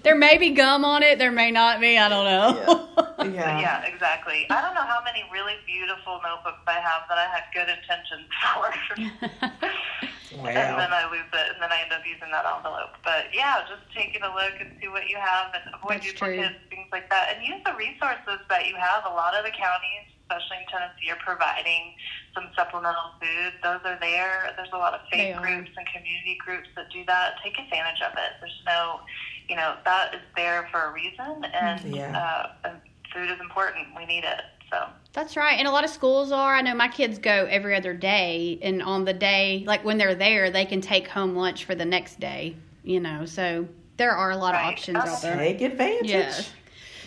there 0.04 0.16
may 0.16 0.38
be 0.38 0.50
gum 0.52 0.84
on 0.84 1.04
it. 1.04 1.20
There 1.20 1.32
may 1.32 1.52
not 1.52 1.80
be. 1.80 1.98
I 1.98 2.10
don't 2.10 2.26
know. 2.26 2.64
Yeah. 2.68 2.86
Yeah, 3.34 3.60
yeah, 3.60 3.86
exactly. 3.86 4.46
I 4.50 4.62
don't 4.62 4.74
know 4.76 4.86
how 4.86 5.02
many 5.04 5.24
really 5.32 5.56
beautiful 5.66 6.20
notebooks 6.24 6.64
I 6.68 6.80
have 6.80 7.04
that 7.10 7.18
I 7.18 7.28
had 7.28 7.44
good 7.54 7.70
intentions 7.70 8.28
for. 9.60 9.70
And 10.38 10.78
then 10.78 10.94
I 10.94 11.10
lose 11.10 11.26
it, 11.34 11.48
and 11.54 11.58
then 11.62 11.72
I 11.74 11.82
end 11.82 11.92
up 11.92 12.06
using 12.06 12.30
that 12.32 12.46
envelope. 12.46 12.94
But 13.04 13.34
yeah, 13.34 13.66
just 13.66 13.82
taking 13.98 14.22
a 14.22 14.30
look 14.30 14.54
and 14.62 14.70
see 14.80 14.88
what 14.88 15.10
you 15.10 15.18
have, 15.18 15.50
and 15.58 15.74
avoid 15.74 16.06
That's 16.06 16.14
duplicates, 16.14 16.62
things 16.70 16.88
like 16.94 17.10
that, 17.10 17.34
and 17.34 17.42
use 17.46 17.58
the 17.66 17.74
resources 17.74 18.38
that 18.50 18.68
you 18.70 18.76
have. 18.78 19.10
A 19.10 19.14
lot 19.14 19.34
of 19.34 19.42
the 19.44 19.50
counties, 19.52 20.06
especially 20.30 20.62
in 20.62 20.68
Tennessee, 20.70 21.10
are 21.10 21.22
providing 21.26 21.98
some 22.38 22.46
supplemental 22.56 23.18
food. 23.18 23.58
Those 23.66 23.82
are 23.86 23.98
there. 24.00 24.54
There's 24.56 24.70
a 24.72 24.78
lot 24.78 24.94
of 24.94 25.02
faith 25.10 25.34
groups 25.42 25.74
and 25.74 25.86
community 25.90 26.38
groups 26.38 26.70
that 26.78 26.94
do 26.94 27.02
that. 27.10 27.42
Take 27.44 27.58
advantage 27.58 28.02
of 28.06 28.14
it. 28.14 28.38
There's 28.40 28.62
no, 28.70 29.02
you 29.50 29.58
know, 29.58 29.76
that 29.86 30.14
is 30.14 30.22
there 30.38 30.70
for 30.72 30.90
a 30.90 30.92
reason, 30.94 31.42
and 31.58 31.82
Yeah. 31.90 32.14
uh, 32.14 32.70
and 32.70 32.78
food 33.14 33.30
is 33.30 33.40
important. 33.40 33.88
We 33.96 34.06
need 34.06 34.24
it. 34.24 34.42
So. 34.72 34.88
That's 35.14 35.36
right. 35.36 35.58
And 35.58 35.68
a 35.68 35.72
lot 35.72 35.84
of 35.84 35.90
schools 35.90 36.32
are. 36.32 36.56
I 36.56 36.62
know 36.62 36.76
my 36.76 36.88
kids 36.88 37.18
go 37.18 37.46
every 37.50 37.76
other 37.76 37.94
day, 37.94 38.60
and 38.62 38.84
on 38.84 39.06
the 39.06 39.14
day, 39.14 39.64
like 39.66 39.84
when 39.84 39.98
they're 39.98 40.16
there, 40.16 40.52
they 40.52 40.66
can 40.66 40.82
take 40.82 41.08
home 41.08 41.36
lunch 41.36 41.66
for 41.66 41.74
the 41.76 41.86
next 41.86 42.20
day, 42.20 42.56
you 42.84 43.00
know. 43.00 43.26
So 43.26 43.68
there 43.98 44.12
are 44.12 44.32
a 44.32 44.38
lot 44.38 44.54
of 44.54 44.62
Right. 44.62 44.74
options 44.74 44.98
out 44.98 45.22
there. 45.22 45.38
Take 45.38 45.62
advantage. 45.62 46.10
Yes. 46.10 46.52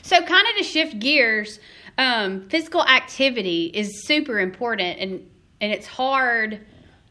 So, 0.03 0.21
kind 0.21 0.47
of 0.49 0.57
to 0.59 0.65
shift 0.65 0.99
gears, 0.99 1.61
um, 1.97 2.49
physical 2.49 2.83
activity 2.85 3.71
is 3.73 4.05
super 4.07 4.41
important, 4.41 4.99
and 4.99 5.31
and 5.61 5.73
it's 5.73 5.87
hard 5.87 6.61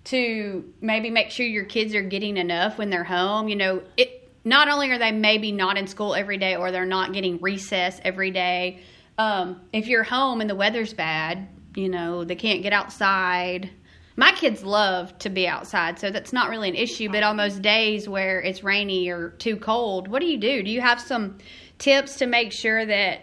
to 0.04 0.66
maybe 0.82 1.10
make 1.10 1.32
sure 1.32 1.46
your 1.46 1.64
kids 1.64 1.96
are 1.96 2.02
getting 2.02 2.36
enough 2.36 2.78
when 2.78 2.90
they're 2.90 3.06
home. 3.06 3.48
You 3.48 3.56
know, 3.56 3.82
it 3.96 4.21
not 4.44 4.68
only 4.68 4.92
are 4.92 4.98
they 4.98 5.12
maybe 5.12 5.52
not 5.52 5.78
in 5.78 5.88
school 5.88 6.16
every 6.16 6.38
day, 6.38 6.56
or 6.56 6.72
they're 6.72 6.86
not 6.86 7.14
getting 7.14 7.40
recess 7.42 8.00
every 8.04 8.32
day. 8.32 8.82
Um, 9.18 9.62
if 9.72 9.88
you're 9.88 10.04
home 10.04 10.42
and 10.42 10.50
the 10.50 10.56
weather's 10.56 10.94
bad, 10.94 11.48
you 11.76 11.90
know 11.90 12.24
they 12.24 12.36
can't 12.36 12.64
get 12.64 12.74
outside. 12.74 13.70
My 14.18 14.32
kids 14.32 14.64
love 14.64 15.18
to 15.20 15.30
be 15.30 15.48
outside, 15.48 16.00
so 16.00 16.12
that's 16.12 16.34
not 16.34 16.50
really 16.50 16.70
an 16.70 16.76
issue. 16.76 17.10
But 17.10 17.24
on 17.24 17.38
those 17.38 17.58
days 17.58 18.10
where 18.10 18.42
it's 18.42 18.64
rainy 18.64 19.10
or 19.10 19.30
too 19.30 19.56
cold, 19.56 20.08
what 20.08 20.20
do 20.20 20.26
you 20.26 20.38
do? 20.38 20.64
Do 20.64 20.70
you 20.70 20.82
have 20.82 21.00
some 21.00 21.38
tips 21.78 22.18
to 22.18 22.28
make 22.28 22.52
sure 22.52 22.86
that 22.86 23.22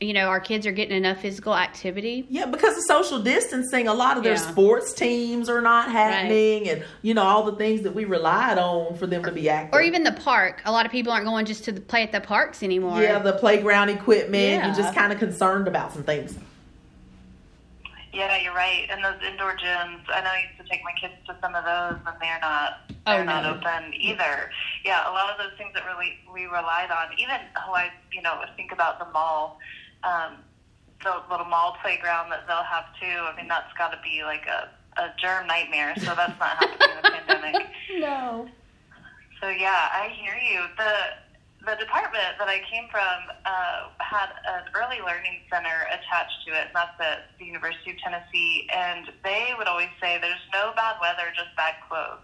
you 0.00 0.12
know 0.14 0.28
our 0.28 0.40
kids 0.40 0.66
are 0.66 0.72
getting 0.72 0.96
enough 0.96 1.20
physical 1.20 1.54
activity? 1.54 2.26
Yeah, 2.30 2.46
because 2.46 2.76
of 2.76 2.84
social 2.84 3.22
distancing, 3.22 3.86
a 3.86 3.94
lot 3.94 4.16
of 4.16 4.22
their 4.22 4.32
Yeah. 4.34 4.38
sports 4.50 4.92
teams 4.94 5.48
are 5.48 5.60
not 5.60 5.90
happening, 5.90 6.68
and 6.68 6.84
you 7.02 7.14
know 7.14 7.22
all 7.22 7.42
the 7.44 7.56
things 7.56 7.82
that 7.82 7.94
we 7.94 8.04
relied 8.06 8.58
on 8.58 8.96
for 8.96 9.06
them 9.06 9.22
to 9.24 9.32
be 9.32 9.48
active. 9.50 9.74
Or 9.74 9.82
even 9.82 10.02
the 10.04 10.12
park. 10.12 10.62
A 10.64 10.72
lot 10.72 10.86
of 10.86 10.92
people 10.92 11.12
aren't 11.12 11.26
going 11.26 11.44
just 11.44 11.64
to 11.64 11.72
the, 11.72 11.80
play 11.80 12.02
at 12.02 12.12
the 12.12 12.20
parks 12.20 12.62
anymore. 12.62 13.02
yeah, 13.02 13.18
the 13.18 13.34
playground 13.34 13.90
equipment. 13.90 14.32
Yeah. 14.62 14.66
You're 14.66 14.76
just 14.76 14.94
kind 14.94 15.12
of 15.12 15.18
concerned 15.18 15.68
about 15.68 15.92
some 15.92 16.02
things. 16.02 16.38
Yeah, 18.12 18.36
you're 18.38 18.54
right. 18.54 18.88
And 18.90 19.04
those 19.04 19.22
indoor 19.30 19.52
gyms, 19.52 20.00
I 20.08 20.20
know 20.22 20.30
I 20.30 20.42
used 20.50 20.60
to 20.60 20.68
take 20.68 20.82
my 20.82 20.90
kids 21.00 21.14
to 21.28 21.36
some 21.40 21.54
of 21.54 21.64
those, 21.64 22.00
and 22.06 22.16
they're 22.20 22.40
not 22.40 22.80
Oh, 23.06 23.12
they're 23.16 23.24
not 23.24 23.44
no. 23.44 23.50
open 23.54 23.94
either. 23.94 24.50
Yeah, 24.84 25.08
a 25.08 25.12
lot 25.12 25.30
of 25.30 25.38
those 25.38 25.56
things 25.56 25.72
that 25.74 25.84
really 25.86 26.18
we 26.34 26.46
relied 26.46 26.90
on. 26.90 27.12
Even 27.18 27.36
how 27.54 27.72
I, 27.72 27.90
you 28.12 28.20
know, 28.20 28.42
think 28.56 28.72
about 28.72 28.98
the 28.98 29.06
mall, 29.12 29.58
um, 30.04 30.36
the 31.02 31.12
little 31.30 31.46
mall 31.46 31.76
playground 31.82 32.30
that 32.30 32.46
they'll 32.46 32.62
have 32.64 32.84
too. 33.00 33.06
I 33.06 33.34
mean, 33.36 33.48
that's 33.48 33.72
got 33.78 33.90
to 33.90 33.98
be 34.02 34.22
like 34.24 34.46
a 34.46 34.68
a 35.00 35.14
germ 35.18 35.46
nightmare. 35.46 35.94
So 35.96 36.14
that's 36.16 36.38
not 36.38 36.56
happening 36.58 36.88
in 36.90 37.02
the 37.02 37.10
pandemic. 37.10 37.66
No. 37.98 38.48
So 39.40 39.48
yeah, 39.48 39.88
I 39.92 40.12
hear 40.20 40.34
you. 40.36 40.62
The 40.76 40.92
the 41.66 41.76
department 41.76 42.38
that 42.38 42.48
I 42.48 42.60
came 42.70 42.88
from 42.90 43.18
uh, 43.44 43.88
had 43.98 44.28
an 44.48 44.64
early 44.74 45.00
learning 45.04 45.40
center 45.50 45.84
attached 45.92 46.44
to 46.46 46.52
it, 46.52 46.66
and 46.68 46.74
that's 46.74 46.98
at 47.00 47.36
the 47.38 47.44
University 47.44 47.90
of 47.92 47.98
Tennessee. 47.98 48.68
And 48.72 49.10
they 49.24 49.52
would 49.58 49.66
always 49.66 49.88
say, 50.00 50.18
"There's 50.20 50.40
no 50.52 50.72
bad 50.76 50.96
weather, 51.00 51.32
just 51.34 51.54
bad 51.56 51.74
clothes." 51.88 52.22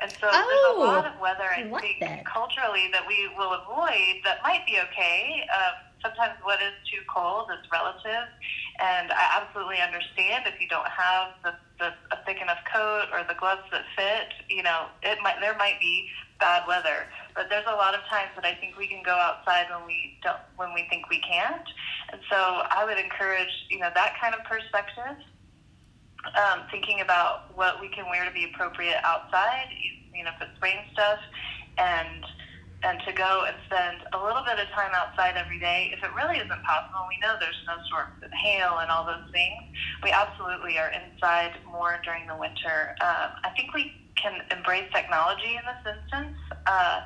And 0.00 0.10
so 0.10 0.26
there's 0.30 0.44
Oh, 0.46 0.74
a 0.76 0.84
lot 0.84 1.06
of 1.06 1.18
weather 1.20 1.44
I 1.48 1.70
I 1.72 1.80
think 1.80 2.00
that. 2.00 2.26
culturally 2.26 2.88
that 2.92 3.06
we 3.06 3.28
will 3.38 3.52
avoid 3.54 4.20
that 4.24 4.42
might 4.42 4.66
be 4.66 4.78
okay. 4.90 5.46
Um, 5.54 5.74
sometimes 6.04 6.36
what 6.44 6.60
is 6.60 6.76
too 6.84 7.00
cold 7.08 7.48
is 7.48 7.64
relative, 7.72 8.28
and 8.78 9.10
I 9.10 9.40
absolutely 9.40 9.80
understand 9.80 10.44
if 10.44 10.60
you 10.60 10.68
don't 10.68 10.86
have 10.86 11.32
the, 11.42 11.52
the 11.80 11.88
a 12.12 12.20
thick 12.28 12.44
enough 12.44 12.60
coat 12.68 13.08
or 13.10 13.24
the 13.24 13.34
gloves 13.34 13.64
that 13.72 13.88
fit. 13.96 14.28
You 14.52 14.62
know, 14.62 14.92
it 15.02 15.18
might 15.24 15.40
there 15.40 15.56
might 15.56 15.80
be 15.80 16.06
bad 16.38 16.68
weather, 16.68 17.08
but 17.34 17.48
there's 17.48 17.66
a 17.66 17.74
lot 17.74 17.94
of 17.94 18.04
times 18.12 18.36
that 18.36 18.44
I 18.44 18.54
think 18.60 18.76
we 18.76 18.86
can 18.86 19.02
go 19.02 19.16
outside 19.16 19.66
when 19.72 19.86
we 19.88 20.20
don't 20.22 20.44
when 20.60 20.76
we 20.76 20.86
think 20.92 21.08
we 21.08 21.18
can't, 21.24 21.66
and 22.12 22.20
so 22.28 22.36
I 22.68 22.84
would 22.84 22.98
encourage 23.00 23.52
you 23.70 23.80
know 23.80 23.88
that 23.94 24.12
kind 24.20 24.34
of 24.36 24.44
perspective 24.44 25.16
um, 26.32 26.64
thinking 26.70 27.00
about 27.00 27.54
what 27.54 27.80
we 27.80 27.88
can 27.88 28.08
wear 28.08 28.24
to 28.24 28.32
be 28.32 28.44
appropriate 28.44 28.96
outside, 29.04 29.68
you, 30.12 30.24
know, 30.24 30.30
if 30.34 30.48
it's 30.48 30.62
rain 30.62 30.78
stuff, 30.92 31.18
and 31.76 32.24
and 32.84 33.00
to 33.06 33.12
go 33.12 33.44
and 33.48 33.56
spend 33.66 34.04
a 34.12 34.20
little 34.22 34.44
bit 34.44 34.60
of 34.60 34.68
time 34.76 34.92
outside 34.94 35.36
every 35.36 35.58
day. 35.58 35.90
If 35.96 36.04
it 36.04 36.14
really 36.14 36.36
isn't 36.36 36.62
possible, 36.62 37.08
we 37.08 37.18
know 37.24 37.36
there's 37.40 37.56
snowstorms 37.64 38.20
and 38.22 38.32
hail 38.32 38.78
and 38.78 38.90
all 38.90 39.04
those 39.04 39.24
things. 39.32 39.56
We 40.02 40.12
absolutely 40.12 40.78
are 40.78 40.92
inside 40.92 41.56
more 41.64 42.00
during 42.04 42.26
the 42.26 42.36
winter. 42.36 42.94
Um, 43.00 43.40
I 43.42 43.50
think 43.56 43.72
we 43.74 43.92
can 44.20 44.42
embrace 44.50 44.86
technology 44.92 45.56
in 45.56 45.64
this 45.64 45.96
instance. 45.96 46.36
Uh, 46.66 47.00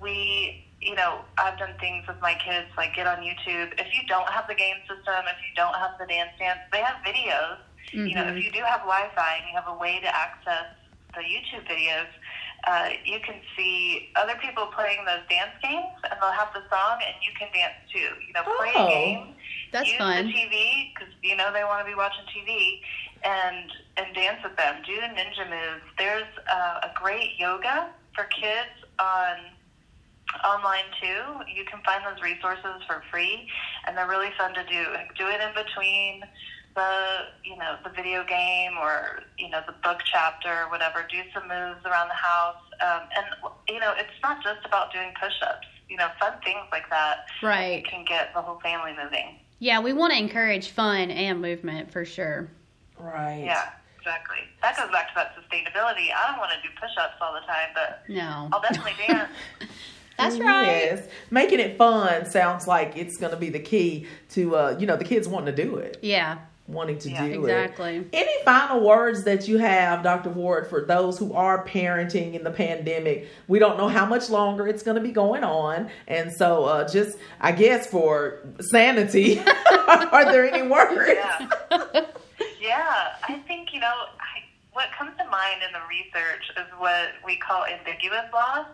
we 0.00 0.66
you 0.82 0.96
know, 0.96 1.22
I've 1.38 1.56
done 1.60 1.78
things 1.78 2.08
with 2.08 2.20
my 2.20 2.34
kids 2.34 2.66
like 2.76 2.96
get 2.96 3.06
on 3.06 3.18
YouTube. 3.18 3.70
If 3.78 3.94
you 3.94 4.02
don't 4.08 4.28
have 4.28 4.48
the 4.48 4.54
game 4.56 4.82
system, 4.90 5.22
if 5.30 5.38
you 5.46 5.54
don't 5.54 5.76
have 5.76 5.92
the 6.00 6.06
dance 6.06 6.34
dance, 6.40 6.58
they 6.72 6.82
have 6.82 6.96
videos 7.06 7.58
you 7.92 8.14
know, 8.14 8.24
if 8.24 8.42
you 8.42 8.50
do 8.50 8.60
have 8.64 8.80
Wi-Fi 8.80 9.36
and 9.36 9.44
you 9.50 9.54
have 9.54 9.68
a 9.68 9.76
way 9.76 10.00
to 10.00 10.08
access 10.08 10.72
the 11.14 11.20
YouTube 11.20 11.68
videos, 11.68 12.08
uh, 12.66 12.90
you 13.04 13.18
can 13.24 13.36
see 13.56 14.08
other 14.16 14.34
people 14.40 14.66
playing 14.74 15.04
those 15.04 15.22
dance 15.28 15.52
games, 15.62 15.94
and 16.04 16.14
they'll 16.20 16.30
have 16.30 16.52
the 16.54 16.62
song, 16.70 16.98
and 17.04 17.14
you 17.26 17.32
can 17.38 17.48
dance 17.52 17.74
too. 17.92 18.10
You 18.26 18.32
know, 18.34 18.42
play 18.56 18.72
Oh, 18.76 18.86
a 18.86 18.88
game, 18.90 19.34
That's 19.72 19.88
use 19.88 19.98
fun. 19.98 20.26
the 20.26 20.32
TV 20.32 20.92
because 20.94 21.12
you 21.22 21.36
know 21.36 21.52
they 21.52 21.64
want 21.64 21.84
to 21.84 21.90
be 21.90 21.96
watching 21.96 22.24
TV, 22.30 22.80
and 23.24 23.70
and 23.96 24.14
dance 24.14 24.38
with 24.44 24.56
them. 24.56 24.76
Do 24.86 24.92
ninja 24.94 25.48
moves. 25.48 25.84
There's 25.98 26.28
uh, 26.50 26.86
a 26.86 26.90
great 26.94 27.38
yoga 27.38 27.90
for 28.14 28.24
kids 28.24 28.70
on 29.00 29.36
online 30.44 30.86
too. 31.00 31.42
You 31.54 31.64
can 31.64 31.80
find 31.84 32.02
those 32.06 32.22
resources 32.22 32.82
for 32.86 33.02
free, 33.10 33.48
and 33.86 33.96
they're 33.96 34.08
really 34.08 34.30
fun 34.38 34.54
to 34.54 34.62
do. 34.64 34.84
Do 35.18 35.26
it 35.28 35.40
in 35.40 35.52
between 35.54 36.22
the 36.74 37.26
you 37.44 37.56
know 37.56 37.76
the 37.84 37.90
video 37.90 38.24
game 38.24 38.72
or 38.80 39.20
you 39.38 39.48
know 39.50 39.60
the 39.66 39.72
book 39.84 40.00
chapter 40.04 40.48
or 40.64 40.70
whatever. 40.70 41.06
Do 41.10 41.18
some 41.34 41.44
moves 41.48 41.84
around 41.84 42.08
the 42.08 42.14
house, 42.14 42.56
um, 42.80 43.02
and 43.16 43.26
you 43.68 43.80
know 43.80 43.94
it's 43.96 44.10
not 44.22 44.42
just 44.42 44.64
about 44.64 44.92
doing 44.92 45.12
push-ups. 45.20 45.66
You 45.88 45.98
know, 45.98 46.08
fun 46.18 46.32
things 46.42 46.64
like 46.72 46.88
that 46.88 47.26
Right. 47.42 47.84
can 47.86 48.04
get 48.06 48.32
the 48.34 48.40
whole 48.40 48.58
family 48.60 48.92
moving. 49.02 49.38
Yeah, 49.58 49.80
we 49.80 49.92
want 49.92 50.12
to 50.14 50.18
encourage 50.18 50.70
fun 50.70 51.10
and 51.10 51.42
movement 51.42 51.90
for 51.92 52.04
sure. 52.06 52.48
Right. 52.98 53.42
Yeah, 53.44 53.68
exactly. 53.98 54.38
That 54.62 54.76
goes 54.78 54.90
back 54.90 55.08
to 55.08 55.14
that 55.16 55.34
sustainability. 55.36 56.08
I 56.14 56.30
don't 56.30 56.38
want 56.38 56.50
to 56.52 56.62
do 56.66 56.72
push-ups 56.80 57.14
all 57.20 57.34
the 57.34 57.40
time, 57.40 57.68
but 57.74 58.04
No. 58.08 58.48
I'll 58.52 58.60
definitely 58.62 58.92
dance. 59.06 59.28
That's 60.16 60.38
right. 60.38 60.66
Yes. 60.66 61.08
Making 61.30 61.60
it 61.60 61.76
fun 61.76 62.24
sounds 62.26 62.66
like 62.66 62.96
it's 62.96 63.18
going 63.18 63.32
to 63.32 63.38
be 63.38 63.50
the 63.50 63.58
key 63.60 64.06
to, 64.30 64.56
uh, 64.56 64.76
you 64.78 64.86
know, 64.86 64.96
the 64.96 65.04
kids 65.04 65.28
wanting 65.28 65.54
to 65.54 65.62
do 65.64 65.76
it, 65.76 65.98
Yeah, 66.02 66.38
wanting 66.72 66.98
to 67.00 67.10
Yeah, 67.10 67.28
do 67.28 67.44
it. 67.46 67.50
exactly. 67.50 68.06
Any 68.12 68.32
final 68.44 68.80
words 68.86 69.24
that 69.24 69.46
you 69.48 69.58
have, 69.58 70.02
Dr. 70.02 70.30
Ward, 70.30 70.66
for 70.68 70.84
those 70.84 71.18
who 71.18 71.32
are 71.34 71.64
parenting 71.66 72.34
in 72.34 72.42
the 72.44 72.50
pandemic? 72.50 73.28
We 73.48 73.58
don't 73.58 73.76
know 73.78 73.88
how 73.88 74.06
much 74.06 74.30
longer 74.30 74.66
it's 74.66 74.82
going 74.82 74.96
to 74.96 75.00
be 75.02 75.12
going 75.12 75.44
on. 75.44 75.90
And 76.08 76.32
so, 76.32 76.64
uh, 76.64 76.88
just, 76.88 77.18
I 77.40 77.52
guess, 77.52 77.86
for 77.86 78.38
sanity, 78.70 79.38
are 79.88 80.24
there 80.32 80.50
any 80.52 80.66
words? 80.66 81.10
Yeah. 81.12 81.48
yeah, 82.60 83.14
I 83.28 83.34
think, 83.46 83.72
you 83.72 83.80
know, 83.80 83.86
I, 84.20 84.42
what 84.72 84.86
comes 84.98 85.12
to 85.18 85.24
mind 85.28 85.62
in 85.66 85.72
the 85.72 85.80
research 85.88 86.50
is 86.56 86.66
what 86.78 87.08
we 87.24 87.36
call 87.36 87.64
ambiguous 87.66 88.24
loss. 88.32 88.66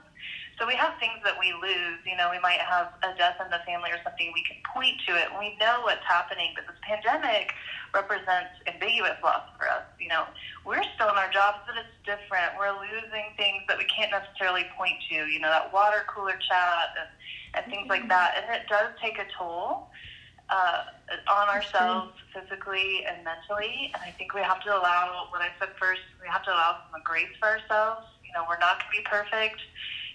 So 0.58 0.66
we 0.66 0.74
have 0.74 0.98
things 0.98 1.22
that 1.22 1.38
we 1.38 1.54
lose. 1.54 2.02
You 2.02 2.16
know, 2.18 2.34
we 2.34 2.42
might 2.42 2.58
have 2.58 2.90
a 3.06 3.14
death 3.16 3.38
in 3.38 3.46
the 3.50 3.62
family 3.62 3.94
or 3.94 4.02
something. 4.02 4.34
We 4.34 4.42
can 4.42 4.58
point 4.74 4.98
to 5.06 5.14
it 5.14 5.30
we 5.38 5.54
know 5.62 5.86
what's 5.86 6.02
happening. 6.02 6.50
But 6.58 6.66
this 6.66 6.76
pandemic 6.82 7.54
represents 7.94 8.58
ambiguous 8.66 9.14
loss 9.22 9.46
for 9.54 9.70
us. 9.70 9.86
You 10.02 10.08
know, 10.10 10.26
we're 10.66 10.82
still 10.98 11.08
in 11.10 11.16
our 11.16 11.30
jobs, 11.30 11.62
but 11.62 11.78
it's 11.78 11.94
different. 12.02 12.58
We're 12.58 12.74
losing 12.74 13.30
things 13.38 13.62
that 13.70 13.78
we 13.78 13.86
can't 13.86 14.10
necessarily 14.10 14.66
point 14.76 14.98
to. 15.14 15.30
You 15.30 15.38
know, 15.38 15.48
that 15.48 15.72
water 15.72 16.02
cooler 16.10 16.34
chat 16.42 16.90
and, 16.98 17.10
and 17.54 17.62
things 17.70 17.86
like 17.86 18.10
that. 18.10 18.42
And 18.42 18.50
it 18.50 18.66
does 18.66 18.90
take 18.98 19.22
a 19.22 19.30
toll 19.30 19.94
uh, 20.50 20.90
on 21.30 21.48
ourselves 21.48 22.12
physically 22.34 23.06
and 23.06 23.22
mentally. 23.22 23.94
And 23.94 24.02
I 24.02 24.10
think 24.10 24.34
we 24.34 24.42
have 24.42 24.62
to 24.64 24.70
allow 24.74 25.28
what 25.30 25.40
I 25.40 25.54
said 25.58 25.70
first. 25.78 26.02
We 26.20 26.28
have 26.28 26.42
to 26.44 26.50
allow 26.50 26.82
some 26.90 27.00
grace 27.04 27.30
for 27.38 27.46
ourselves. 27.46 28.06
You 28.26 28.32
know, 28.34 28.44
we're 28.48 28.58
not 28.58 28.82
going 28.82 28.90
to 28.90 28.96
be 28.98 29.06
perfect. 29.06 29.62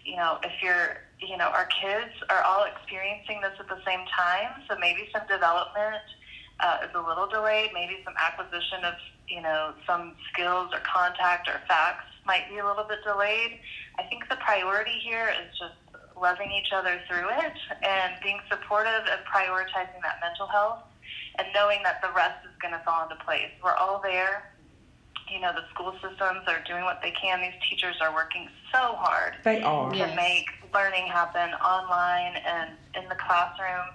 You 0.05 0.15
know, 0.15 0.37
if 0.43 0.51
you're, 0.61 0.97
you 1.19 1.37
know, 1.37 1.47
our 1.47 1.67
kids 1.67 2.11
are 2.29 2.43
all 2.43 2.65
experiencing 2.65 3.41
this 3.41 3.53
at 3.59 3.67
the 3.67 3.79
same 3.85 4.05
time, 4.15 4.61
so 4.67 4.75
maybe 4.79 5.07
some 5.11 5.25
development 5.27 6.03
uh, 6.59 6.79
is 6.83 6.91
a 6.95 7.01
little 7.01 7.27
delayed, 7.27 7.71
maybe 7.73 7.97
some 8.03 8.13
acquisition 8.19 8.83
of, 8.83 8.93
you 9.27 9.41
know, 9.41 9.73
some 9.87 10.15
skills 10.31 10.69
or 10.73 10.79
contact 10.83 11.47
or 11.47 11.61
facts 11.67 12.05
might 12.25 12.47
be 12.49 12.57
a 12.57 12.65
little 12.65 12.83
bit 12.83 12.99
delayed. 13.05 13.59
I 13.97 14.03
think 14.03 14.27
the 14.29 14.37
priority 14.37 14.99
here 15.03 15.29
is 15.29 15.57
just 15.57 15.75
loving 16.19 16.51
each 16.51 16.71
other 16.73 17.01
through 17.07 17.27
it 17.29 17.57
and 17.83 18.13
being 18.21 18.39
supportive 18.49 19.03
and 19.09 19.19
prioritizing 19.25 19.99
that 20.03 20.19
mental 20.21 20.47
health 20.47 20.79
and 21.39 21.47
knowing 21.53 21.79
that 21.83 22.01
the 22.01 22.09
rest 22.15 22.45
is 22.45 22.51
going 22.61 22.73
to 22.73 22.79
fall 22.85 23.03
into 23.03 23.15
place. 23.23 23.49
We're 23.63 23.75
all 23.75 23.99
there. 24.03 24.51
You 25.31 25.39
know, 25.39 25.51
the 25.53 25.65
school 25.73 25.93
systems 25.93 26.45
are 26.47 26.61
doing 26.67 26.83
what 26.83 27.01
they 27.01 27.11
can. 27.11 27.41
These 27.41 27.57
teachers 27.67 27.95
are 28.01 28.13
working 28.13 28.47
so 28.73 28.95
hard 28.95 29.35
They 29.43 29.61
are. 29.61 29.91
to 29.91 29.97
Yes. 29.97 30.15
make 30.15 30.47
learning 30.73 31.07
happen 31.07 31.53
online 31.55 32.35
and 32.37 32.71
in 32.95 33.07
the 33.09 33.15
classroom. 33.15 33.85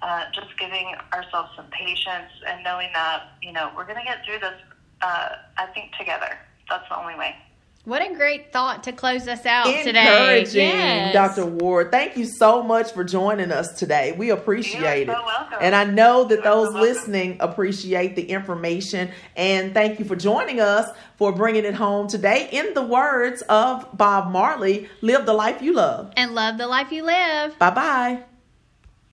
Uh, 0.00 0.24
just 0.32 0.56
giving 0.58 0.94
ourselves 1.12 1.50
some 1.56 1.66
patience 1.70 2.30
and 2.46 2.62
knowing 2.62 2.88
that, 2.94 3.22
you 3.42 3.52
know, 3.52 3.72
we're 3.76 3.84
going 3.84 3.98
to 3.98 4.04
get 4.04 4.24
through 4.24 4.38
this, 4.38 4.54
uh, 5.02 5.30
I 5.56 5.66
think, 5.74 5.92
together. 5.98 6.38
That's 6.70 6.88
the 6.88 6.96
only 6.96 7.16
way. 7.16 7.34
What 7.88 8.02
a 8.02 8.14
great 8.14 8.52
thought 8.52 8.84
to 8.84 8.92
close 8.92 9.26
us 9.26 9.46
out 9.46 9.64
today. 9.82 10.00
Encouraging, 10.00 10.60
Yes. 10.60 11.14
Dr. 11.14 11.46
Ward. 11.46 11.90
Thank 11.90 12.18
you 12.18 12.26
so 12.26 12.62
much 12.62 12.92
for 12.92 13.02
joining 13.02 13.50
us 13.50 13.72
today. 13.78 14.12
We 14.12 14.28
appreciate 14.28 15.06
You're 15.06 15.14
it. 15.14 15.18
so 15.18 15.24
welcome. 15.24 15.58
And 15.62 15.74
I 15.74 15.84
know 15.84 16.24
that 16.24 16.34
You're 16.34 16.42
those 16.44 16.64
welcome. 16.74 16.80
listening 16.82 17.36
appreciate 17.40 18.14
the 18.14 18.24
information. 18.30 19.10
And 19.36 19.72
thank 19.72 19.98
you 19.98 20.04
for 20.04 20.16
joining 20.16 20.60
us 20.60 20.90
for 21.16 21.32
bringing 21.32 21.64
it 21.64 21.72
home 21.74 22.08
today. 22.08 22.50
In 22.52 22.74
the 22.74 22.82
words 22.82 23.40
of 23.48 23.88
Bob 23.96 24.30
Marley, 24.30 24.90
live 25.00 25.24
the 25.24 25.32
life 25.32 25.62
you 25.62 25.72
love. 25.72 26.12
And 26.14 26.34
love 26.34 26.58
the 26.58 26.66
life 26.66 26.92
you 26.92 27.04
live. 27.04 27.58
Bye 27.58 27.70
bye. 27.70 28.22